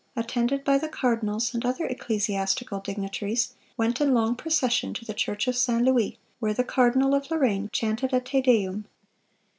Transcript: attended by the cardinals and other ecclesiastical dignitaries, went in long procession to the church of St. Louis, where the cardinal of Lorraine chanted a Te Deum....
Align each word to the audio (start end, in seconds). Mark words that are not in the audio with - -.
attended 0.15 0.63
by 0.63 0.79
the 0.79 0.89
cardinals 0.89 1.53
and 1.53 1.63
other 1.63 1.85
ecclesiastical 1.85 2.79
dignitaries, 2.79 3.53
went 3.77 4.01
in 4.01 4.15
long 4.15 4.35
procession 4.35 4.95
to 4.95 5.05
the 5.05 5.13
church 5.13 5.47
of 5.47 5.55
St. 5.55 5.83
Louis, 5.83 6.17
where 6.39 6.55
the 6.55 6.63
cardinal 6.63 7.13
of 7.13 7.29
Lorraine 7.29 7.69
chanted 7.71 8.11
a 8.11 8.19
Te 8.19 8.41
Deum.... 8.41 8.85